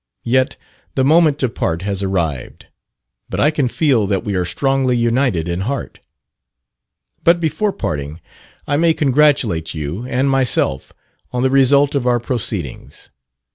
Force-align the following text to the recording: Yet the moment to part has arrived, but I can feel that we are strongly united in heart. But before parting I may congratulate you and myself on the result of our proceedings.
Yet 0.25 0.57
the 0.95 1.03
moment 1.03 1.37
to 1.37 1.47
part 1.47 1.83
has 1.83 2.01
arrived, 2.01 2.65
but 3.29 3.39
I 3.39 3.51
can 3.51 3.67
feel 3.67 4.07
that 4.07 4.23
we 4.23 4.33
are 4.33 4.45
strongly 4.45 4.97
united 4.97 5.47
in 5.47 5.59
heart. 5.59 5.99
But 7.23 7.39
before 7.39 7.71
parting 7.71 8.19
I 8.65 8.77
may 8.77 8.95
congratulate 8.95 9.75
you 9.75 10.07
and 10.07 10.27
myself 10.27 10.91
on 11.31 11.43
the 11.43 11.51
result 11.51 11.93
of 11.93 12.07
our 12.07 12.19
proceedings. 12.19 13.11